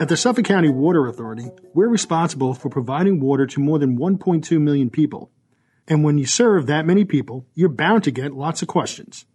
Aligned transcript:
At 0.00 0.08
the 0.08 0.16
Suffolk 0.16 0.46
County 0.46 0.70
Water 0.70 1.06
Authority, 1.06 1.50
we're 1.74 1.86
responsible 1.86 2.54
for 2.54 2.70
providing 2.70 3.20
water 3.20 3.46
to 3.46 3.60
more 3.60 3.78
than 3.78 3.98
1.2 3.98 4.58
million 4.58 4.88
people. 4.88 5.30
And 5.86 6.02
when 6.02 6.16
you 6.16 6.24
serve 6.24 6.66
that 6.66 6.86
many 6.86 7.04
people, 7.04 7.44
you're 7.52 7.68
bound 7.68 8.04
to 8.04 8.10
get 8.10 8.32
lots 8.32 8.62
of 8.62 8.68
questions. 8.68 9.26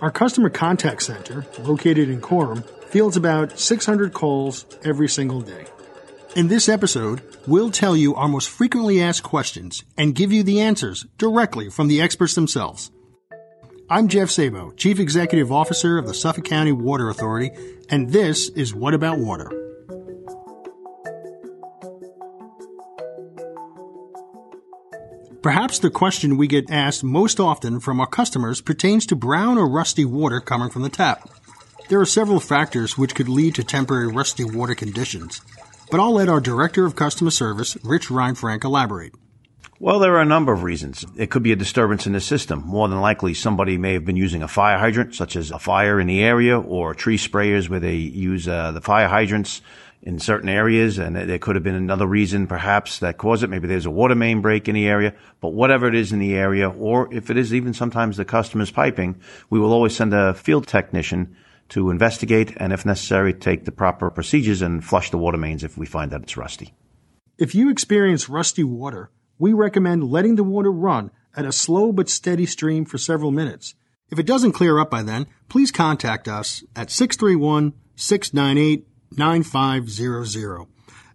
Our 0.00 0.10
customer 0.10 0.50
contact 0.50 1.04
center, 1.04 1.46
located 1.60 2.08
in 2.08 2.20
Coram, 2.20 2.64
fields 2.88 3.16
about 3.16 3.60
600 3.60 4.12
calls 4.12 4.66
every 4.82 5.08
single 5.08 5.40
day. 5.40 5.66
In 6.34 6.48
this 6.48 6.68
episode, 6.68 7.22
we'll 7.46 7.70
tell 7.70 7.96
you 7.96 8.12
our 8.16 8.26
most 8.26 8.48
frequently 8.48 9.00
asked 9.00 9.22
questions 9.22 9.84
and 9.96 10.16
give 10.16 10.32
you 10.32 10.42
the 10.42 10.62
answers 10.62 11.06
directly 11.16 11.70
from 11.70 11.86
the 11.86 12.00
experts 12.00 12.34
themselves. 12.34 12.90
I'm 13.88 14.08
Jeff 14.08 14.30
Szabo, 14.30 14.76
Chief 14.76 14.98
Executive 14.98 15.52
Officer 15.52 15.96
of 15.96 16.08
the 16.08 16.14
Suffolk 16.14 16.44
County 16.44 16.72
Water 16.72 17.08
Authority, 17.08 17.52
and 17.88 18.10
this 18.10 18.48
is 18.48 18.74
What 18.74 18.92
About 18.92 19.20
Water? 19.20 19.65
Perhaps 25.46 25.78
the 25.78 25.90
question 25.90 26.36
we 26.36 26.48
get 26.48 26.72
asked 26.72 27.04
most 27.04 27.38
often 27.38 27.78
from 27.78 28.00
our 28.00 28.06
customers 28.08 28.60
pertains 28.60 29.06
to 29.06 29.14
brown 29.14 29.58
or 29.58 29.68
rusty 29.68 30.04
water 30.04 30.40
coming 30.40 30.70
from 30.70 30.82
the 30.82 30.88
tap. 30.88 31.30
There 31.88 32.00
are 32.00 32.04
several 32.04 32.40
factors 32.40 32.98
which 32.98 33.14
could 33.14 33.28
lead 33.28 33.54
to 33.54 33.62
temporary 33.62 34.08
rusty 34.08 34.42
water 34.42 34.74
conditions, 34.74 35.40
but 35.88 36.00
I'll 36.00 36.14
let 36.14 36.28
our 36.28 36.40
Director 36.40 36.84
of 36.84 36.96
Customer 36.96 37.30
Service, 37.30 37.76
Rich 37.84 38.08
Reinfrank, 38.08 38.64
elaborate. 38.64 39.14
Well, 39.78 39.98
there 39.98 40.14
are 40.14 40.22
a 40.22 40.24
number 40.26 40.54
of 40.54 40.62
reasons. 40.62 41.04
It 41.16 41.30
could 41.30 41.42
be 41.42 41.52
a 41.52 41.56
disturbance 41.56 42.06
in 42.06 42.14
the 42.14 42.20
system. 42.20 42.62
More 42.64 42.88
than 42.88 43.00
likely, 43.00 43.34
somebody 43.34 43.76
may 43.76 43.92
have 43.92 44.06
been 44.06 44.16
using 44.16 44.42
a 44.42 44.48
fire 44.48 44.78
hydrant, 44.78 45.14
such 45.14 45.36
as 45.36 45.50
a 45.50 45.58
fire 45.58 46.00
in 46.00 46.06
the 46.06 46.22
area, 46.22 46.58
or 46.58 46.94
tree 46.94 47.18
sprayers 47.18 47.68
where 47.68 47.80
they 47.80 47.96
use 47.96 48.48
uh, 48.48 48.72
the 48.72 48.80
fire 48.80 49.06
hydrants 49.06 49.60
in 50.02 50.18
certain 50.18 50.48
areas. 50.48 50.96
And 50.96 51.14
there 51.14 51.38
could 51.38 51.56
have 51.56 51.62
been 51.62 51.74
another 51.74 52.06
reason, 52.06 52.46
perhaps, 52.46 53.00
that 53.00 53.18
caused 53.18 53.42
it. 53.42 53.50
Maybe 53.50 53.68
there's 53.68 53.84
a 53.84 53.90
water 53.90 54.14
main 54.14 54.40
break 54.40 54.66
in 54.66 54.74
the 54.74 54.88
area. 54.88 55.14
But 55.42 55.52
whatever 55.52 55.86
it 55.86 55.94
is 55.94 56.10
in 56.10 56.20
the 56.20 56.34
area, 56.34 56.70
or 56.70 57.12
if 57.12 57.28
it 57.28 57.36
is 57.36 57.52
even 57.52 57.74
sometimes 57.74 58.16
the 58.16 58.24
customer's 58.24 58.70
piping, 58.70 59.20
we 59.50 59.60
will 59.60 59.74
always 59.74 59.94
send 59.94 60.14
a 60.14 60.32
field 60.32 60.66
technician 60.66 61.36
to 61.68 61.90
investigate 61.90 62.54
and, 62.56 62.72
if 62.72 62.86
necessary, 62.86 63.34
take 63.34 63.66
the 63.66 63.72
proper 63.72 64.10
procedures 64.10 64.62
and 64.62 64.82
flush 64.82 65.10
the 65.10 65.18
water 65.18 65.36
mains 65.36 65.64
if 65.64 65.76
we 65.76 65.84
find 65.84 66.12
that 66.12 66.22
it's 66.22 66.38
rusty. 66.38 66.72
If 67.36 67.54
you 67.54 67.68
experience 67.68 68.30
rusty 68.30 68.64
water, 68.64 69.10
we 69.38 69.52
recommend 69.52 70.10
letting 70.10 70.36
the 70.36 70.44
water 70.44 70.72
run 70.72 71.10
at 71.34 71.44
a 71.44 71.52
slow 71.52 71.92
but 71.92 72.08
steady 72.08 72.46
stream 72.46 72.84
for 72.84 72.98
several 72.98 73.30
minutes. 73.30 73.74
If 74.10 74.18
it 74.18 74.26
doesn't 74.26 74.52
clear 74.52 74.78
up 74.78 74.90
by 74.90 75.02
then, 75.02 75.26
please 75.48 75.70
contact 75.70 76.28
us 76.28 76.64
at 76.74 76.90
631 76.90 77.74
698 77.96 78.86
9500. 79.16 80.66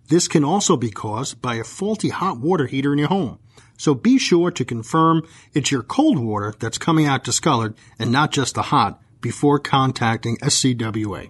This 0.08 0.28
can 0.28 0.44
also 0.44 0.76
be 0.76 0.92
caused 0.92 1.42
by 1.42 1.56
a 1.56 1.64
faulty 1.64 2.10
hot 2.10 2.40
water 2.40 2.68
heater 2.68 2.92
in 2.92 3.00
your 3.00 3.08
home. 3.08 3.40
So 3.78 3.96
be 3.96 4.20
sure 4.20 4.52
to 4.52 4.66
confirm 4.66 5.24
it's 5.54 5.72
your 5.72 5.84
cold 5.84 6.20
water 6.20 6.54
that's 6.60 6.78
coming 6.78 7.06
out 7.06 7.24
discolored 7.24 7.76
and 7.98 8.12
not 8.12 8.32
just 8.32 8.56
the 8.56 8.62
hot 8.62 9.02
before 9.22 9.58
contacting 9.58 10.38
SCWA. 10.38 11.30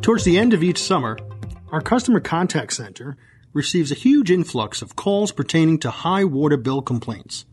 Towards 0.00 0.24
the 0.24 0.38
end 0.38 0.54
of 0.54 0.62
each 0.62 0.78
summer, 0.78 1.18
our 1.72 1.80
customer 1.80 2.20
contact 2.20 2.72
center 2.72 3.16
receives 3.52 3.90
a 3.90 3.96
huge 3.96 4.30
influx 4.30 4.82
of 4.82 4.96
calls 4.96 5.32
pertaining 5.32 5.78
to 5.78 5.90
high 5.90 6.24
water 6.24 6.56
bill 6.56 6.82
complaints. 6.82 7.44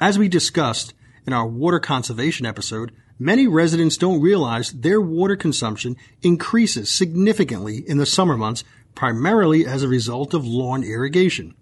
As 0.00 0.18
we 0.18 0.28
discussed 0.28 0.94
in 1.26 1.32
our 1.32 1.46
water 1.46 1.80
conservation 1.80 2.46
episode, 2.46 2.92
many 3.18 3.46
residents 3.46 3.96
don't 3.96 4.20
realize 4.20 4.72
their 4.72 5.00
water 5.00 5.36
consumption 5.36 5.96
increases 6.22 6.90
significantly 6.90 7.82
in 7.86 7.98
the 7.98 8.06
summer 8.06 8.36
months 8.36 8.64
primarily 8.94 9.66
as 9.66 9.82
a 9.82 9.88
result 9.88 10.34
of 10.34 10.46
lawn 10.46 10.82
irrigation. 10.82 11.54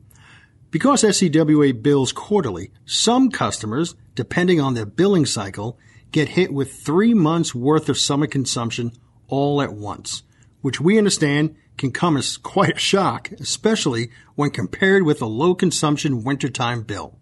Because 0.70 1.02
SCWA 1.04 1.80
bills 1.80 2.12
quarterly, 2.12 2.72
some 2.84 3.30
customers, 3.30 3.94
depending 4.16 4.60
on 4.60 4.74
their 4.74 4.86
billing 4.86 5.26
cycle, 5.26 5.78
get 6.10 6.30
hit 6.30 6.52
with 6.52 6.72
three 6.72 7.14
months 7.14 7.54
worth 7.54 7.88
of 7.88 7.98
summer 7.98 8.26
consumption 8.26 8.92
all 9.28 9.62
at 9.62 9.72
once, 9.72 10.24
which 10.60 10.80
we 10.80 10.98
understand 10.98 11.54
can 11.76 11.92
come 11.92 12.16
as 12.16 12.36
quite 12.36 12.76
a 12.76 12.80
shock, 12.80 13.30
especially 13.32 14.10
when 14.34 14.50
compared 14.50 15.02
with 15.02 15.20
a 15.22 15.26
low 15.26 15.54
consumption 15.54 16.24
wintertime 16.24 16.82
bill. 16.82 17.18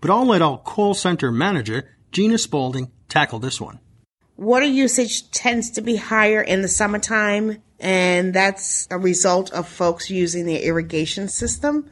But 0.00 0.10
I'll 0.10 0.26
let 0.26 0.42
our 0.42 0.58
call 0.58 0.94
center 0.94 1.32
manager, 1.32 1.90
Gina 2.12 2.38
Spalding, 2.38 2.90
tackle 3.08 3.38
this 3.38 3.60
one. 3.60 3.80
Water 4.36 4.66
usage 4.66 5.30
tends 5.30 5.70
to 5.72 5.80
be 5.80 5.96
higher 5.96 6.42
in 6.42 6.62
the 6.62 6.68
summertime, 6.68 7.62
and 7.78 8.34
that's 8.34 8.88
a 8.90 8.98
result 8.98 9.52
of 9.52 9.68
folks 9.68 10.10
using 10.10 10.44
the 10.44 10.64
irrigation 10.64 11.28
system. 11.28 11.88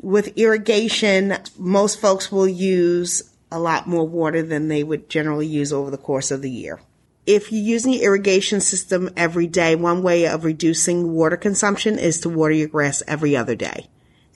With 0.00 0.36
irrigation, 0.36 1.38
most 1.56 2.00
folks 2.00 2.30
will 2.30 2.48
use 2.48 3.22
a 3.50 3.58
lot 3.58 3.86
more 3.86 4.06
water 4.06 4.42
than 4.42 4.68
they 4.68 4.84
would 4.84 5.08
generally 5.08 5.46
use 5.46 5.72
over 5.72 5.90
the 5.90 5.96
course 5.96 6.30
of 6.30 6.42
the 6.42 6.50
year 6.50 6.80
if 7.28 7.52
you're 7.52 7.60
using 7.60 7.92
your 7.92 8.04
irrigation 8.04 8.58
system 8.58 9.10
every 9.14 9.46
day, 9.46 9.76
one 9.76 10.02
way 10.02 10.26
of 10.26 10.46
reducing 10.46 11.12
water 11.12 11.36
consumption 11.36 11.98
is 11.98 12.20
to 12.20 12.30
water 12.30 12.54
your 12.54 12.68
grass 12.68 13.02
every 13.06 13.36
other 13.36 13.54
day. 13.54 13.86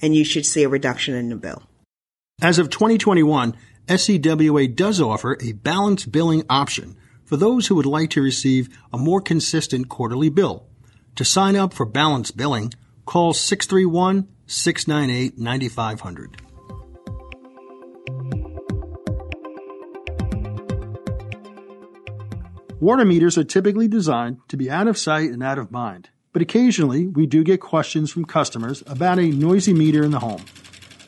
And 0.03 0.15
you 0.15 0.27
should 0.27 0.45
see 0.45 0.63
a 0.63 0.69
reduction 0.69 1.15
in 1.15 1.31
the 1.31 1.37
bill. 1.37 1.63
As 2.43 2.59
of 2.59 2.69
2021, 2.69 3.57
SCWA 3.89 4.77
does 4.77 5.01
offer 5.01 5.39
a 5.41 5.53
balanced 5.53 6.13
billing 6.13 6.45
option 6.51 6.95
for 7.25 7.39
those 7.39 7.67
who 7.67 7.77
would 7.77 7.87
like 7.87 8.11
to 8.11 8.21
receive 8.21 8.69
a 8.93 8.99
more 8.99 9.23
consistent 9.23 9.89
quarterly 9.89 10.29
bill. 10.29 10.67
To 11.17 11.25
sign 11.25 11.57
up 11.57 11.73
for 11.73 11.87
balanced 11.87 12.37
billing, 12.37 12.75
call 13.07 13.33
631 13.33 14.29
698 14.47 15.39
9500. 15.39 16.43
Water 22.83 23.05
meters 23.05 23.39
are 23.39 23.45
typically 23.45 23.87
designed 23.87 24.39
to 24.49 24.57
be 24.57 24.69
out 24.69 24.89
of 24.89 24.99
sight 24.99 25.31
and 25.31 25.41
out 25.41 25.57
of 25.57 25.71
mind, 25.71 26.09
but 26.33 26.43
occasionally 26.43 27.07
we 27.07 27.27
do 27.29 27.45
get 27.45 27.61
questions 27.61 28.11
from 28.11 28.25
customers 28.25 28.83
about 28.89 29.21
a 29.21 29.31
noisy 29.31 29.73
meter 29.73 30.03
in 30.03 30.11
the 30.11 30.19
home. 30.19 30.45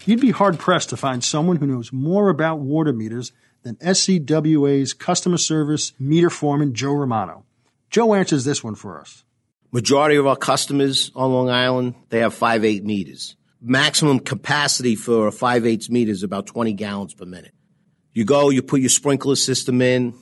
You'd 0.07 0.21
be 0.21 0.31
hard 0.31 0.61
pressed 0.61 0.91
to 0.91 0.97
find 0.97 1.25
someone 1.25 1.57
who 1.57 1.67
knows 1.67 1.93
more 1.93 2.29
about 2.29 2.61
water 2.61 2.93
meters 2.93 3.33
than 3.65 3.75
SCWA's 3.79 4.93
customer 4.93 5.37
service 5.37 5.95
meter 5.99 6.31
foreman 6.31 6.75
Joe 6.75 6.93
Romano. 6.93 7.45
Joe 7.91 8.15
answers 8.15 8.45
this 8.45 8.63
one 8.63 8.77
for 8.77 9.01
us. 9.01 9.25
Majority 9.73 10.15
of 10.15 10.29
our 10.29 10.37
customers 10.37 11.11
on 11.17 11.33
Long 11.33 11.51
Island, 11.51 11.97
they 12.11 12.21
have 12.21 12.39
5.8 12.39 12.85
meters. 12.85 13.35
Maximum 13.61 14.21
capacity 14.21 14.95
for 14.95 15.27
a 15.27 15.33
5.8 15.33 15.91
meter 15.91 16.13
is 16.13 16.23
about 16.23 16.47
20 16.47 16.73
gallons 16.75 17.15
per 17.15 17.25
minute. 17.25 17.53
You 18.13 18.25
go, 18.25 18.51
you 18.51 18.63
put 18.63 18.79
your 18.79 18.91
sprinkler 18.91 19.35
system 19.35 19.83
in, 19.83 20.15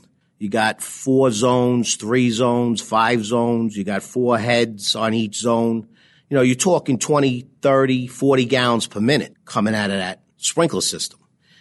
you 0.42 0.48
got 0.48 0.82
four 0.82 1.30
zones, 1.30 1.94
three 1.94 2.28
zones, 2.28 2.82
five 2.82 3.25
zones. 3.25 3.76
You 3.76 3.84
got 3.84 4.03
four 4.03 4.36
heads 4.36 4.97
on 4.97 5.14
each 5.14 5.36
zone. 5.36 5.86
You 6.28 6.36
know, 6.36 6.42
you're 6.42 6.56
talking 6.56 6.98
20, 6.98 7.47
30, 7.62 8.08
40 8.08 8.44
gallons 8.47 8.88
per 8.88 8.98
minute 8.98 9.36
coming 9.44 9.72
out 9.72 9.92
of 9.92 9.98
that 9.98 10.20
sprinkler 10.38 10.80
system. 10.80 11.20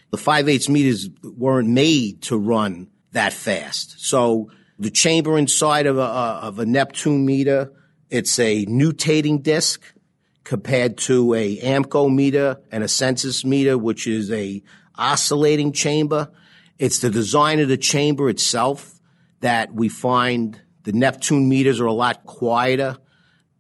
The 0.09 0.17
5 0.17 0.49
8 0.49 0.69
meters 0.69 1.11
weren't 1.21 1.69
made 1.69 2.23
to 2.23 2.37
run 2.39 2.87
that 3.11 3.33
fast. 3.33 3.99
So 3.99 4.49
the 4.79 4.89
chamber 4.89 5.37
inside 5.37 5.85
of 5.85 5.99
a, 5.99 6.01
of 6.01 6.57
a 6.57 6.65
Neptune 6.65 7.23
meter, 7.23 7.71
it's 8.09 8.39
a 8.39 8.65
nutating 8.65 9.43
disc 9.43 9.93
compared 10.43 10.97
to 10.97 11.35
a 11.35 11.59
AMCO 11.59 12.11
meter 12.11 12.59
and 12.71 12.83
a 12.83 12.87
Sensus 12.87 13.45
meter, 13.45 13.77
which 13.77 14.07
is 14.07 14.31
a 14.31 14.63
oscillating 14.95 15.71
chamber. 15.71 16.31
It's 16.81 16.97
the 16.97 17.11
design 17.11 17.59
of 17.59 17.67
the 17.67 17.77
chamber 17.77 18.27
itself 18.27 18.99
that 19.41 19.71
we 19.71 19.87
find 19.87 20.59
the 20.81 20.91
Neptune 20.91 21.47
meters 21.47 21.79
are 21.79 21.85
a 21.85 21.93
lot 21.93 22.25
quieter. 22.25 22.97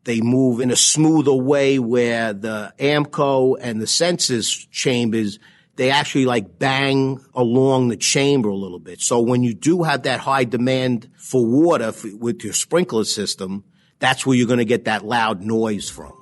They 0.05 0.21
move 0.21 0.59
in 0.59 0.71
a 0.71 0.75
smoother 0.75 1.35
way 1.35 1.77
where 1.77 2.33
the 2.33 2.73
AMCO 2.79 3.57
and 3.61 3.79
the 3.79 3.85
Sensus 3.85 4.65
chambers, 4.71 5.37
they 5.75 5.91
actually 5.91 6.25
like 6.25 6.57
bang 6.57 7.23
along 7.35 7.89
the 7.89 7.95
chamber 7.95 8.49
a 8.49 8.55
little 8.55 8.79
bit. 8.79 9.01
So 9.01 9.19
when 9.19 9.43
you 9.43 9.53
do 9.53 9.83
have 9.83 10.01
that 10.01 10.21
high 10.21 10.45
demand 10.45 11.11
for 11.15 11.45
water 11.45 11.93
with 12.17 12.43
your 12.43 12.53
sprinkler 12.53 13.03
system, 13.03 13.65
that's 13.99 14.25
where 14.25 14.35
you're 14.35 14.47
going 14.47 14.57
to 14.57 14.65
get 14.65 14.85
that 14.85 15.05
loud 15.05 15.43
noise 15.43 15.87
from. 15.91 16.20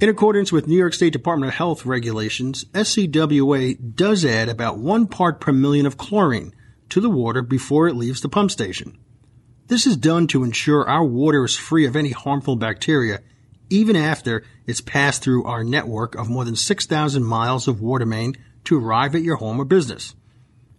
In 0.00 0.08
accordance 0.08 0.52
with 0.52 0.68
New 0.68 0.76
York 0.76 0.94
State 0.94 1.12
Department 1.12 1.50
of 1.50 1.56
Health 1.56 1.84
regulations, 1.84 2.64
SCWA 2.66 3.96
does 3.96 4.24
add 4.24 4.48
about 4.48 4.78
one 4.78 5.08
part 5.08 5.40
per 5.40 5.50
million 5.50 5.86
of 5.86 5.98
chlorine 5.98 6.54
to 6.90 7.00
the 7.00 7.10
water 7.10 7.42
before 7.42 7.88
it 7.88 7.96
leaves 7.96 8.20
the 8.20 8.28
pump 8.28 8.52
station. 8.52 8.96
This 9.66 9.88
is 9.88 9.96
done 9.96 10.28
to 10.28 10.44
ensure 10.44 10.88
our 10.88 11.04
water 11.04 11.44
is 11.44 11.56
free 11.56 11.84
of 11.84 11.96
any 11.96 12.10
harmful 12.10 12.54
bacteria 12.54 13.22
even 13.70 13.96
after 13.96 14.44
it's 14.68 14.80
passed 14.80 15.22
through 15.22 15.44
our 15.44 15.64
network 15.64 16.14
of 16.14 16.30
more 16.30 16.44
than 16.44 16.54
6,000 16.54 17.24
miles 17.24 17.66
of 17.66 17.80
water 17.80 18.06
main 18.06 18.36
to 18.64 18.78
arrive 18.78 19.16
at 19.16 19.22
your 19.22 19.36
home 19.36 19.60
or 19.60 19.64
business. 19.64 20.14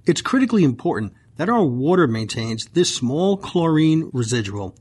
It's 0.06 0.22
critically 0.22 0.64
important 0.64 1.14
that 1.36 1.50
our 1.50 1.66
water 1.66 2.08
maintains 2.08 2.68
this 2.68 2.96
small 2.96 3.36
chlorine 3.36 4.10
residual, 4.14 4.76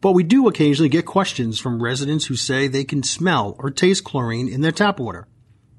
but 0.00 0.12
we 0.12 0.22
do 0.22 0.48
occasionally 0.48 0.88
get 0.88 1.06
questions 1.06 1.60
from 1.60 1.82
residents 1.82 2.26
who 2.26 2.36
say 2.36 2.66
they 2.66 2.84
can 2.84 3.02
smell 3.02 3.56
or 3.58 3.70
taste 3.70 4.04
chlorine 4.04 4.48
in 4.48 4.60
their 4.60 4.72
tap 4.72 4.98
water. 4.98 5.26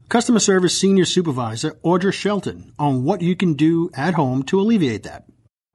Customer 0.10 0.40
Service 0.40 0.78
Senior 0.78 1.06
Supervisor 1.06 1.72
Audra 1.86 2.14
Shelton 2.14 2.74
on 2.78 3.04
what 3.04 3.22
you 3.22 3.36
can 3.36 3.54
do 3.54 3.90
at 3.94 4.14
home 4.14 4.44
to 4.44 4.60
alleviate 4.60 5.04
that. 5.04 5.24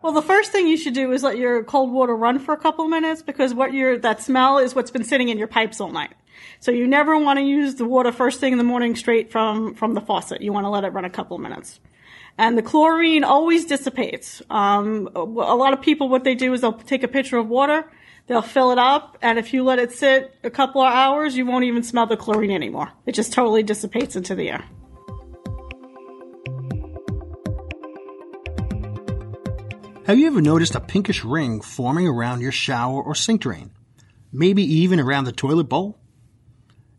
Well, 0.03 0.13
the 0.13 0.23
first 0.23 0.53
thing 0.53 0.69
you 0.69 0.77
should 0.77 0.95
do 0.95 1.11
is 1.13 1.23
let 1.23 1.39
your 1.39 1.65
cold 1.65 1.91
water 1.91 2.15
run 2.15 2.39
for 2.39 2.53
a 2.53 2.59
couple 2.59 2.85
of 2.85 2.91
minutes 2.91 3.23
because 3.23 3.55
what 3.55 3.73
your 3.73 3.99
that 3.99 4.23
smell 4.23 4.59
is 4.59 4.75
what's 4.75 4.91
been 4.91 5.05
sitting 5.05 5.31
in 5.31 5.39
your 5.39 5.49
pipes 5.49 5.81
all 5.81 5.91
night. 5.91 6.13
So 6.61 6.71
you 6.71 6.87
never 6.87 7.19
want 7.19 7.39
to 7.39 7.45
use 7.45 7.77
the 7.77 7.87
water 7.87 8.13
first 8.13 8.39
thing 8.39 8.53
in 8.53 8.59
the 8.59 8.65
morning 8.65 8.95
straight 8.95 9.33
from 9.33 9.75
from 9.75 9.95
the 9.95 10.01
faucet. 10.01 10.43
You 10.43 10.53
want 10.53 10.65
to 10.65 10.71
let 10.71 10.85
it 10.85 10.91
run 10.91 11.07
a 11.07 11.11
couple 11.11 11.37
of 11.37 11.43
minutes. 11.43 11.81
And 12.39 12.59
the 12.59 12.63
chlorine 12.63 13.25
always 13.25 13.65
dissipates. 13.65 14.43
Um, 14.51 15.09
a 15.15 15.23
lot 15.25 15.73
of 15.73 15.81
people, 15.81 16.09
what 16.09 16.25
they 16.25 16.35
do 16.35 16.53
is 16.53 16.61
they'll 16.61 16.75
take 16.75 17.03
a 17.03 17.09
pitcher 17.09 17.39
of 17.39 17.49
water, 17.49 17.91
they'll 18.27 18.43
fill 18.43 18.73
it 18.73 18.79
up, 18.79 19.19
and 19.23 19.39
if 19.39 19.53
you 19.53 19.65
let 19.65 19.79
it 19.79 19.93
sit 19.93 20.35
a 20.43 20.51
couple 20.51 20.83
of 20.83 20.93
hours, 20.93 21.37
you 21.37 21.47
won't 21.47 21.65
even 21.65 21.83
smell 21.83 22.07
the 22.07 22.17
chlorine 22.17 22.51
anymore. 22.51 22.93
It 23.07 23.13
just 23.13 23.33
totally 23.33 23.63
dissipates 23.63 24.17
into 24.17 24.35
the 24.35 24.51
air. 24.51 24.65
Have 30.07 30.21
you 30.21 30.29
ever 30.29 30.41
noticed 30.41 30.77
a 30.77 30.81
pinkish 30.81 31.25
ring 31.25 31.61
forming 31.61 32.07
around 32.07 32.41
your 32.41 32.53
shower 32.53 33.03
or 33.03 33.17
sink 33.17 33.41
drain? 33.41 33.73
Maybe 34.33 34.63
even 34.63 35.01
around 35.01 35.25
the 35.25 35.33
toilet 35.33 35.65
bowl? 35.65 35.99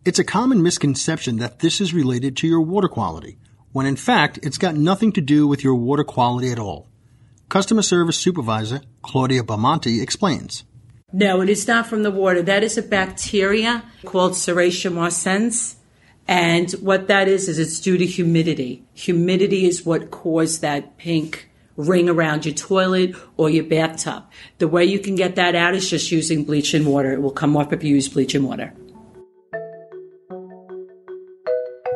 It's 0.04 0.20
a 0.20 0.26
common 0.26 0.62
misconception 0.62 1.38
that 1.38 1.60
this 1.60 1.80
is 1.80 1.94
related 1.94 2.36
to 2.38 2.48
your 2.48 2.62
water 2.62 2.90
quality, 2.90 3.38
when 3.72 3.86
in 3.86 3.96
fact 3.96 4.40
it's 4.44 4.58
got 4.58 4.76
nothing 4.76 5.14
to 5.14 5.22
do 5.22 5.48
with 5.48 5.64
your 5.64 5.76
water 5.76 6.04
quality 6.04 6.52
at 6.52 6.60
all. 6.60 6.88
Customer 7.48 7.82
Service 7.82 8.18
Supervisor 8.18 8.82
Claudia 9.02 9.44
Bamonte 9.44 10.02
explains. 10.02 10.66
No, 11.14 11.40
it 11.40 11.48
is 11.48 11.66
not 11.70 11.88
from 11.88 12.04
the 12.04 12.12
water. 12.12 12.42
That 12.42 12.64
is 12.64 12.78
a 12.78 12.82
bacteria 12.82 13.86
called 14.04 14.34
Serratia 14.34 14.92
marcescens. 14.92 15.76
And 16.28 16.70
what 16.74 17.08
that 17.08 17.30
is, 17.30 17.48
is 17.48 17.60
it's 17.60 17.80
due 17.80 17.98
to 17.98 18.06
humidity. 18.06 18.84
Humidity 18.94 19.66
is 19.66 19.86
what 19.86 20.12
caused 20.12 20.62
that 20.62 20.98
pink 20.98 21.50
ring 21.78 22.10
around 22.10 22.46
your 22.46 22.56
toilet 22.56 23.16
or 23.38 23.50
your 23.50 23.64
bathtub. 23.64 24.26
The 24.58 24.68
way 24.68 24.84
you 24.84 25.00
can 25.00 25.16
get 25.16 25.36
that 25.36 25.56
out 25.56 25.76
is 25.76 25.90
just 25.90 26.12
using 26.12 26.44
bleach 26.44 26.74
and 26.74 26.86
water. 26.86 27.14
It 27.14 27.22
will 27.22 27.32
come 27.32 27.56
off 27.56 27.72
if 27.72 27.86
you 27.86 27.96
use 27.96 28.10
bleach 28.10 28.36
and 28.36 28.44
water. 28.46 28.74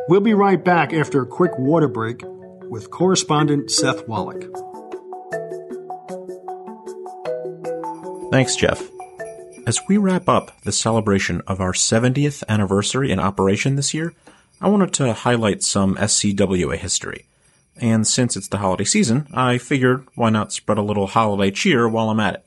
We'll 0.08 0.20
be 0.22 0.32
right 0.32 0.64
back 0.64 0.94
after 0.94 1.20
a 1.20 1.26
quick 1.26 1.58
water 1.58 1.88
break 1.88 2.22
with 2.70 2.90
correspondent 2.90 3.70
Seth 3.70 4.08
Wallach. 4.08 4.42
Thanks, 8.30 8.56
Jeff. 8.56 8.82
As 9.64 9.80
we 9.88 9.96
wrap 9.96 10.28
up 10.28 10.60
the 10.62 10.72
celebration 10.72 11.40
of 11.46 11.60
our 11.60 11.72
70th 11.72 12.42
anniversary 12.48 13.12
in 13.12 13.20
operation 13.20 13.76
this 13.76 13.94
year, 13.94 14.12
I 14.60 14.68
wanted 14.68 14.92
to 14.94 15.12
highlight 15.12 15.62
some 15.62 15.94
SCWA 15.94 16.76
history. 16.76 17.26
And 17.76 18.04
since 18.04 18.36
it's 18.36 18.48
the 18.48 18.58
holiday 18.58 18.82
season, 18.84 19.28
I 19.32 19.58
figured 19.58 20.04
why 20.16 20.30
not 20.30 20.52
spread 20.52 20.78
a 20.78 20.82
little 20.82 21.06
holiday 21.06 21.52
cheer 21.52 21.88
while 21.88 22.10
I'm 22.10 22.18
at 22.18 22.34
it. 22.34 22.44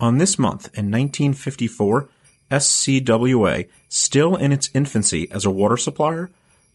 On 0.00 0.18
this 0.18 0.36
month 0.36 0.66
in 0.76 0.90
1954, 0.90 2.08
SCWA, 2.50 3.68
still 3.88 4.34
in 4.34 4.50
its 4.50 4.68
infancy 4.74 5.30
as 5.30 5.44
a 5.44 5.50
water 5.50 5.76
supplier, 5.76 6.28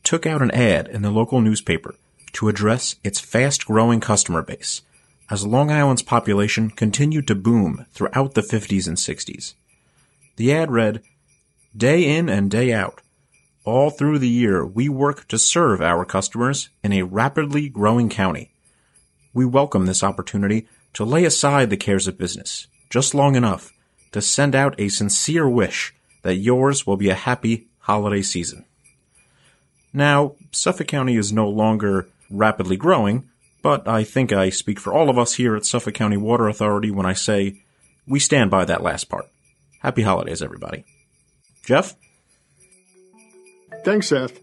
took 0.04 0.26
out 0.26 0.42
an 0.42 0.52
ad 0.52 0.88
in 0.88 1.02
the 1.02 1.12
local 1.12 1.42
newspaper 1.42 1.96
to 2.34 2.48
address 2.48 2.96
its 3.04 3.20
fast 3.20 3.66
growing 3.66 4.00
customer 4.00 4.42
base 4.42 4.82
as 5.30 5.46
Long 5.46 5.72
Island's 5.72 6.04
population 6.04 6.70
continued 6.70 7.28
to 7.28 7.36
boom 7.36 7.86
throughout 7.92 8.34
the 8.34 8.42
50s 8.42 8.88
and 8.88 8.98
60s. 8.98 9.54
The 10.36 10.54
ad 10.54 10.72
read, 10.72 11.02
Day 11.76 12.16
in 12.16 12.30
and 12.30 12.50
day 12.50 12.72
out, 12.72 13.02
all 13.64 13.90
through 13.90 14.20
the 14.20 14.30
year 14.30 14.66
we 14.66 14.88
work 14.88 15.28
to 15.28 15.38
serve 15.38 15.82
our 15.82 16.06
customers 16.06 16.70
in 16.84 16.94
a 16.94 17.04
rapidly 17.04 17.70
growing 17.70 18.10
county. 18.10 18.52
We 19.34 19.46
welcome 19.46 19.86
this 19.86 20.04
opportunity 20.04 20.68
to 20.94 21.04
lay 21.04 21.26
aside 21.26 21.70
the 21.70 21.78
cares 21.78 22.08
of 22.08 22.18
business 22.18 22.68
just 22.90 23.14
long 23.14 23.36
enough 23.36 23.74
to 24.12 24.22
send 24.22 24.56
out 24.56 24.80
a 24.80 24.88
sincere 24.88 25.50
wish 25.50 25.94
that 26.22 26.36
yours 26.36 26.88
will 26.88 26.96
be 26.96 27.10
a 27.10 27.16
happy 27.16 27.68
holiday 27.80 28.22
season. 28.22 28.64
Now, 29.92 30.36
Suffolk 30.52 30.88
County 30.88 31.18
is 31.18 31.34
no 31.34 31.50
longer 31.50 32.08
rapidly 32.30 32.78
growing, 32.78 33.30
but 33.66 33.88
I 33.88 34.04
think 34.04 34.32
I 34.32 34.52
speak 34.52 34.80
for 34.80 34.94
all 34.94 35.10
of 35.10 35.18
us 35.18 35.34
here 35.34 35.56
at 35.56 35.66
Suffolk 35.66 35.96
County 35.96 36.18
Water 36.18 36.48
Authority 36.48 36.92
when 36.92 37.08
I 37.08 37.14
say 37.14 37.64
we 38.06 38.20
stand 38.20 38.52
by 38.52 38.64
that 38.64 38.84
last 38.84 39.06
part. 39.06 39.26
Happy 39.80 40.04
holidays, 40.04 40.44
everybody. 40.44 40.86
Jeff? 41.64 41.96
Thanks, 43.84 44.10
Seth. 44.10 44.40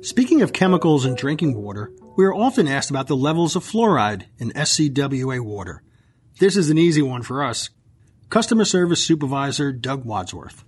Speaking 0.00 0.42
of 0.42 0.52
chemicals 0.52 1.06
in 1.06 1.14
drinking 1.14 1.54
water, 1.54 1.92
we 2.16 2.24
are 2.24 2.34
often 2.34 2.66
asked 2.66 2.90
about 2.90 3.06
the 3.06 3.14
levels 3.14 3.54
of 3.54 3.62
fluoride 3.62 4.24
in 4.36 4.50
SCWA 4.50 5.40
water. 5.44 5.84
This 6.40 6.56
is 6.56 6.68
an 6.68 6.76
easy 6.76 7.02
one 7.02 7.22
for 7.22 7.44
us. 7.44 7.70
Customer 8.30 8.64
Service 8.64 9.04
Supervisor 9.04 9.70
Doug 9.70 10.04
Wadsworth. 10.04 10.64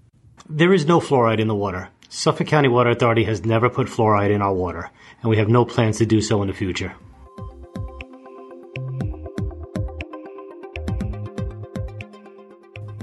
There 0.49 0.73
is 0.73 0.87
no 0.87 1.01
fluoride 1.01 1.41
in 1.41 1.49
the 1.49 1.57
water. 1.57 1.89
Suffolk 2.09 2.47
County 2.47 2.69
Water 2.69 2.91
Authority 2.91 3.25
has 3.25 3.45
never 3.45 3.69
put 3.69 3.89
fluoride 3.89 4.31
in 4.31 4.41
our 4.41 4.55
water, 4.55 4.89
and 5.21 5.31
we 5.31 5.39
have 5.39 5.49
no 5.49 5.65
plans 5.65 5.99
to 5.99 6.07
do 6.07 6.21
so 6.21 6.41
in 6.43 6.47
the 6.47 6.55
future. 6.55 6.95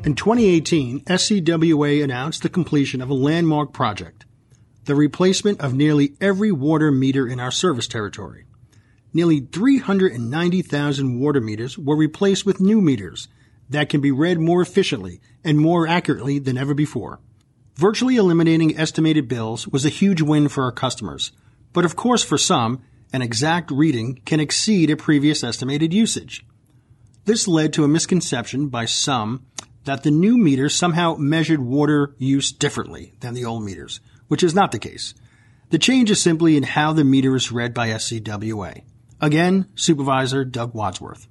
In 0.05 0.13
2018, 0.13 0.99
SCWA 1.05 2.03
announced 2.03 2.43
the 2.43 2.49
completion 2.49 3.01
of 3.01 3.09
a 3.09 3.15
landmark 3.15 3.73
project 3.73 4.25
the 4.83 4.93
replacement 4.93 5.59
of 5.61 5.73
nearly 5.73 6.15
every 6.21 6.51
water 6.51 6.91
meter 6.91 7.27
in 7.27 7.39
our 7.39 7.49
service 7.49 7.87
territory. 7.87 8.45
Nearly 9.15 9.39
390,000 9.39 11.19
water 11.19 11.41
meters 11.41 11.75
were 11.75 11.95
replaced 11.95 12.45
with 12.45 12.59
new 12.59 12.81
meters 12.81 13.29
that 13.67 13.89
can 13.89 13.99
be 13.99 14.11
read 14.11 14.39
more 14.39 14.61
efficiently 14.61 15.21
and 15.43 15.57
more 15.57 15.87
accurately 15.87 16.37
than 16.37 16.55
ever 16.55 16.75
before. 16.75 17.19
Virtually 17.73 18.15
eliminating 18.15 18.77
estimated 18.77 19.27
bills 19.27 19.67
was 19.67 19.85
a 19.85 19.89
huge 19.89 20.21
win 20.21 20.49
for 20.49 20.65
our 20.65 20.71
customers, 20.71 21.31
but 21.73 21.83
of 21.83 21.95
course 21.95 22.23
for 22.23 22.37
some, 22.37 22.83
an 23.11 23.23
exact 23.23 23.71
reading 23.71 24.21
can 24.23 24.39
exceed 24.39 24.91
a 24.91 24.95
previous 24.95 25.43
estimated 25.43 25.95
usage. 25.95 26.45
This 27.25 27.47
led 27.47 27.73
to 27.73 27.83
a 27.83 27.87
misconception 27.87 28.67
by 28.67 28.85
some 28.85 29.47
that 29.85 30.03
the 30.03 30.11
new 30.11 30.37
meters 30.37 30.75
somehow 30.75 31.15
measured 31.15 31.59
water 31.59 32.13
use 32.17 32.51
differently 32.51 33.13
than 33.21 33.33
the 33.33 33.45
old 33.45 33.63
meters, 33.63 34.01
which 34.27 34.43
is 34.43 34.53
not 34.53 34.71
the 34.71 34.79
case. 34.79 35.13
The 35.69 35.79
change 35.79 36.11
is 36.11 36.21
simply 36.21 36.57
in 36.57 36.63
how 36.63 36.93
the 36.93 37.03
meter 37.03 37.35
is 37.35 37.51
read 37.51 37.73
by 37.73 37.89
SCWA. 37.89 38.81
Again, 39.21 39.67
Supervisor 39.75 40.43
Doug 40.43 40.73
Wadsworth. 40.73 41.27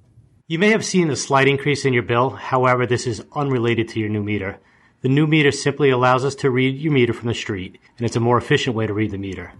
You 0.46 0.58
may 0.58 0.70
have 0.70 0.84
seen 0.84 1.10
a 1.10 1.16
slight 1.16 1.48
increase 1.48 1.84
in 1.84 1.92
your 1.92 2.02
bill, 2.02 2.30
however, 2.30 2.86
this 2.86 3.06
is 3.06 3.24
unrelated 3.32 3.88
to 3.90 4.00
your 4.00 4.08
new 4.08 4.22
meter. 4.22 4.58
The 5.02 5.08
new 5.08 5.26
meter 5.26 5.52
simply 5.52 5.90
allows 5.90 6.24
us 6.24 6.34
to 6.36 6.50
read 6.50 6.78
your 6.78 6.92
meter 6.92 7.12
from 7.12 7.28
the 7.28 7.34
street, 7.34 7.78
and 7.98 8.06
it's 8.06 8.16
a 8.16 8.20
more 8.20 8.38
efficient 8.38 8.76
way 8.76 8.86
to 8.86 8.94
read 8.94 9.10
the 9.10 9.18
meter. 9.18 9.52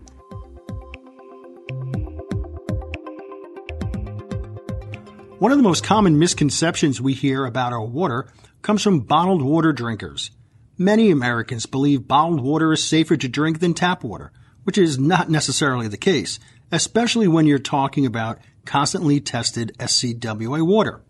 One 5.39 5.53
of 5.53 5.59
the 5.59 5.65
most 5.65 5.85
common 5.85 6.19
misconceptions 6.19 7.01
we 7.01 7.13
hear 7.13 7.45
about 7.45 7.73
our 7.73 7.85
water 7.85 8.29
comes 8.65 8.83
from 8.83 9.01
bottled 9.01 9.43
water 9.43 9.73
drinkers. 9.73 10.31
Many 10.79 11.11
Americans 11.11 11.67
believe 11.67 12.09
bottled 12.09 12.41
water 12.41 12.73
is 12.73 12.83
safer 12.83 13.15
to 13.17 13.29
drink 13.29 13.61
than 13.61 13.75
tap 13.75 14.03
water, 14.03 14.33
which 14.65 14.79
is 14.79 14.99
not 14.99 15.31
necessarily 15.31 15.87
the 15.87 15.99
case, 15.99 16.41
especially 16.73 17.29
when 17.29 17.47
you're 17.47 17.59
talking 17.59 18.07
about 18.07 18.41
constantly 18.65 19.21
tested 19.21 19.77
SCWA 19.79 20.67
water. 20.67 21.03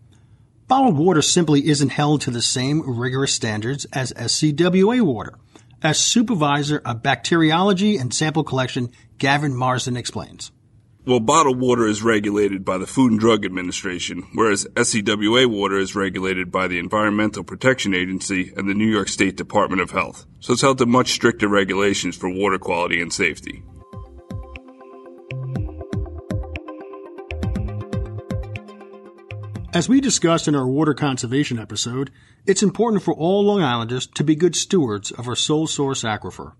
Bottled 0.67 0.97
water 0.97 1.21
simply 1.21 1.65
isn't 1.65 1.89
held 1.89 2.21
to 2.21 2.31
the 2.31 2.41
same 2.41 2.83
rigorous 2.85 3.33
standards 3.33 3.85
as 3.85 4.11
SCWA 4.13 5.01
water, 5.01 5.39
as 5.81 5.97
Supervisor 5.97 6.81
of 6.83 7.03
Bacteriology 7.03 7.95
and 7.95 8.13
Sample 8.13 8.43
Collection 8.43 8.91
Gavin 9.17 9.55
Marsden 9.55 9.95
explains. 9.95 10.51
Well, 11.07 11.19
bottled 11.19 11.59
water 11.59 11.85
is 11.85 12.01
regulated 12.01 12.65
by 12.65 12.79
the 12.79 12.87
Food 12.87 13.11
and 13.11 13.19
Drug 13.19 13.45
Administration, 13.45 14.23
whereas 14.33 14.65
SCWA 14.73 15.45
water 15.45 15.77
is 15.77 15.93
regulated 15.93 16.51
by 16.51 16.67
the 16.67 16.79
Environmental 16.79 17.43
Protection 17.43 17.93
Agency 17.93 18.51
and 18.57 18.67
the 18.67 18.73
New 18.73 18.87
York 18.87 19.09
State 19.09 19.37
Department 19.37 19.83
of 19.83 19.91
Health. 19.91 20.25
So 20.39 20.53
it's 20.53 20.63
held 20.63 20.79
to 20.79 20.87
much 20.87 21.11
stricter 21.11 21.47
regulations 21.47 22.17
for 22.17 22.27
water 22.27 22.57
quality 22.57 22.99
and 22.99 23.13
safety. 23.13 23.61
As 29.75 29.87
we 29.87 30.01
discussed 30.01 30.47
in 30.47 30.55
our 30.55 30.67
water 30.67 30.95
conservation 30.95 31.59
episode, 31.59 32.09
it's 32.47 32.63
important 32.63 33.03
for 33.03 33.13
all 33.13 33.45
Long 33.45 33.61
Islanders 33.61 34.07
to 34.07 34.23
be 34.23 34.33
good 34.33 34.55
stewards 34.55 35.11
of 35.11 35.27
our 35.27 35.35
sole 35.35 35.67
source 35.67 36.01
aquifer 36.03 36.53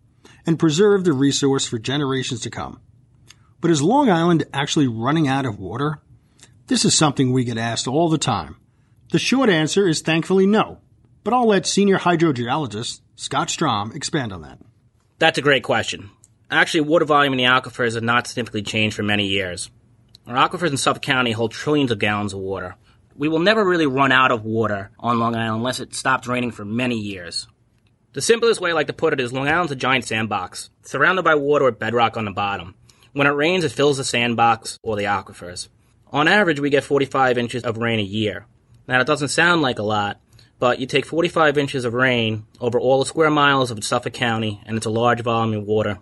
and 0.45 0.59
preserve 0.59 1.03
the 1.03 1.13
resource 1.13 1.65
for 1.65 1.79
generations 1.79 2.41
to 2.41 2.51
come. 2.51 2.79
But 3.65 3.71
is 3.71 3.81
Long 3.81 4.11
Island 4.11 4.43
actually 4.53 4.85
running 4.87 5.27
out 5.27 5.47
of 5.47 5.57
water? 5.57 5.99
This 6.67 6.85
is 6.85 6.93
something 6.93 7.31
we 7.31 7.43
get 7.43 7.57
asked 7.57 7.87
all 7.87 8.09
the 8.09 8.19
time. 8.19 8.57
The 9.11 9.17
short 9.17 9.49
answer 9.49 9.87
is 9.87 10.01
thankfully 10.01 10.45
no, 10.45 10.81
but 11.23 11.33
I'll 11.33 11.47
let 11.47 11.65
senior 11.65 11.97
hydrogeologist 11.97 13.01
Scott 13.15 13.49
Strom 13.49 13.91
expand 13.93 14.31
on 14.31 14.43
that. 14.43 14.59
That's 15.17 15.39
a 15.39 15.41
great 15.41 15.63
question. 15.63 16.11
Actually, 16.51 16.81
water 16.81 17.05
volume 17.05 17.33
in 17.33 17.37
the 17.37 17.45
aquifers 17.45 17.95
has 17.95 18.03
not 18.03 18.27
significantly 18.27 18.61
changed 18.61 18.95
for 18.95 19.01
many 19.01 19.25
years. 19.25 19.71
Our 20.27 20.35
aquifers 20.35 20.69
in 20.69 20.77
Suffolk 20.77 21.01
County 21.01 21.31
hold 21.31 21.51
trillions 21.51 21.89
of 21.89 21.97
gallons 21.97 22.33
of 22.33 22.41
water. 22.41 22.75
We 23.15 23.29
will 23.29 23.39
never 23.39 23.65
really 23.65 23.87
run 23.87 24.11
out 24.11 24.31
of 24.31 24.45
water 24.45 24.91
on 24.99 25.17
Long 25.17 25.35
Island 25.35 25.57
unless 25.57 25.79
it 25.79 25.95
stops 25.95 26.27
raining 26.27 26.51
for 26.51 26.65
many 26.65 26.99
years. 26.99 27.47
The 28.13 28.21
simplest 28.21 28.61
way 28.61 28.69
I 28.69 28.73
like 28.73 28.87
to 28.87 28.93
put 28.93 29.13
it 29.13 29.19
is 29.19 29.33
Long 29.33 29.47
Island's 29.47 29.71
a 29.71 29.75
giant 29.75 30.05
sandbox, 30.05 30.69
surrounded 30.83 31.23
by 31.23 31.33
water 31.33 31.65
with 31.65 31.79
bedrock 31.79 32.15
on 32.15 32.25
the 32.25 32.31
bottom. 32.31 32.75
When 33.15 33.27
it 33.27 33.31
rains, 33.31 33.63
it 33.63 33.71
fills 33.71 33.95
the 33.95 34.03
sandbox 34.03 34.77
or 34.83 34.97
the 34.97 35.05
aquifers. 35.05 35.69
On 36.11 36.27
average, 36.27 36.59
we 36.59 36.69
get 36.69 36.83
45 36.83 37.37
inches 37.37 37.63
of 37.63 37.77
rain 37.77 37.97
a 37.97 38.03
year. 38.03 38.45
Now, 38.89 38.97
that 38.97 39.07
doesn't 39.07 39.29
sound 39.29 39.61
like 39.61 39.79
a 39.79 39.83
lot, 39.83 40.19
but 40.59 40.81
you 40.81 40.85
take 40.85 41.05
45 41.05 41.57
inches 41.57 41.85
of 41.85 41.93
rain 41.93 42.45
over 42.59 42.77
all 42.77 42.99
the 42.99 43.05
square 43.05 43.29
miles 43.29 43.71
of 43.71 43.81
Suffolk 43.85 44.11
County, 44.11 44.61
and 44.65 44.75
it's 44.75 44.85
a 44.85 44.89
large 44.89 45.21
volume 45.21 45.57
of 45.57 45.65
water. 45.65 45.99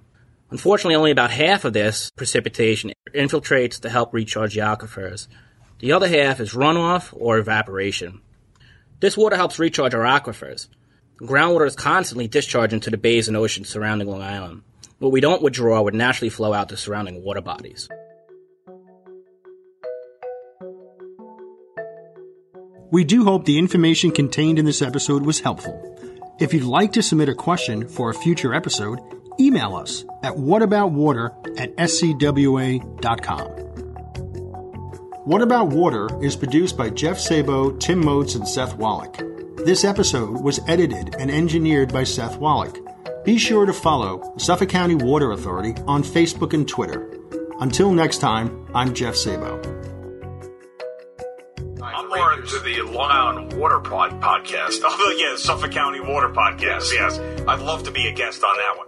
Unfortunately, 0.50 0.96
only 0.96 1.12
about 1.12 1.30
half 1.30 1.66
of 1.66 1.74
this 1.74 2.10
precipitation 2.16 2.94
infiltrates 3.14 3.80
to 3.82 3.92
help 3.92 4.12
recharge 4.12 4.56
the 4.56 4.62
aquifers. 4.62 5.28
The 5.78 5.92
other 5.92 6.08
half 6.08 6.40
is 6.40 6.54
runoff 6.54 7.10
or 7.12 7.38
evaporation. 7.38 8.22
This 9.02 9.16
water 9.16 9.36
helps 9.36 9.60
recharge 9.60 9.94
our 9.94 10.02
aquifers. 10.02 10.68
Groundwater 11.18 11.68
is 11.68 11.76
constantly 11.76 12.28
discharged 12.28 12.74
into 12.74 12.90
the 12.90 12.98
bays 12.98 13.28
and 13.28 13.38
oceans 13.38 13.70
surrounding 13.70 14.08
Long 14.08 14.24
Island. 14.24 14.64
What 15.04 15.12
we 15.12 15.20
don't 15.20 15.42
withdraw 15.42 15.82
would 15.82 15.96
naturally 15.96 16.30
flow 16.30 16.54
out 16.54 16.70
to 16.70 16.78
surrounding 16.78 17.26
water 17.26 17.42
bodies. 17.42 17.90
We 22.90 23.04
do 23.04 23.26
hope 23.26 23.44
the 23.44 23.60
information 23.60 24.12
contained 24.12 24.60
in 24.60 24.66
this 24.66 24.82
episode 24.82 25.26
was 25.26 25.42
helpful. 25.42 25.78
If 26.40 26.54
you'd 26.54 26.64
like 26.64 26.94
to 26.94 27.04
submit 27.04 27.28
a 27.28 27.36
question 27.36 27.86
for 27.90 28.12
a 28.12 28.14
future 28.14 28.54
episode, 28.54 29.02
email 29.38 29.76
us 29.76 30.06
at 30.24 30.36
whataboutwater 30.36 31.60
at 31.60 31.76
scwa.com. 31.76 33.48
What 35.26 35.42
About 35.42 35.68
Water 35.68 36.08
is 36.24 36.38
produced 36.38 36.78
by 36.78 36.90
Jeff 36.90 37.18
Szabo, 37.18 37.78
Tim 37.78 38.00
Moats, 38.00 38.36
and 38.36 38.48
Seth 38.48 38.78
Wallach. 38.78 39.22
This 39.66 39.84
episode 39.84 40.42
was 40.42 40.62
edited 40.66 41.14
and 41.20 41.30
engineered 41.30 41.92
by 41.92 42.06
Seth 42.06 42.38
Wallach. 42.38 42.78
Be 43.24 43.38
sure 43.38 43.66
to 43.66 43.74
follow 43.74 44.34
Suffolk 44.38 44.68
County 44.70 44.96
Water 44.96 45.32
Authority 45.32 45.74
on 45.88 46.04
Facebook 46.04 46.54
and 46.54 46.68
Twitter. 46.68 47.10
Until 47.60 47.94
next 47.94 48.18
time, 48.18 48.68
I'm 48.76 48.94
Jeff 48.94 49.16
Szabo. 49.16 49.62
I'm 51.82 52.10
more 52.10 52.34
into 52.34 52.60
the 52.60 52.82
Long 52.92 53.12
Island 53.12 53.54
Water 53.54 53.80
Pod 53.80 54.20
podcast. 54.22 54.80
Oh, 54.84 55.16
yeah, 55.18 55.38
Suffolk 55.38 55.72
County 55.72 56.02
Water 56.02 56.30
Podcast. 56.30 56.92
Yes, 56.94 57.18
I'd 57.48 57.62
love 57.62 57.84
to 57.84 57.92
be 57.92 58.08
a 58.08 58.14
guest 58.14 58.44
on 58.44 58.56
that 58.58 58.78
one. 58.78 58.88